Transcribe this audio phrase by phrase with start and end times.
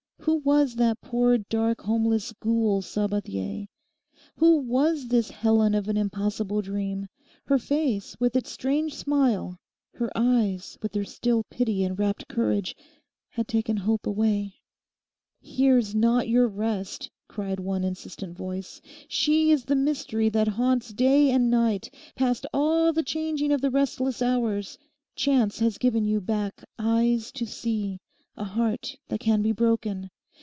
[0.25, 3.65] Who was that poor, dark, homeless ghoul, Sabathier?
[4.35, 7.07] Who was this Helen of an impossible dream?
[7.45, 9.57] Her face with its strange smile,
[9.95, 12.75] her eyes with their still pity and rapt courage
[13.29, 14.57] had taken hope away.
[15.39, 21.31] 'Here's not your rest,' cried one insistent voice; 'she is the mystery that haunts day
[21.31, 24.77] and night, past all the changing of the restless hours.
[25.15, 27.99] Chance has given you back eyes to see,
[28.37, 30.09] a heart that can be broken.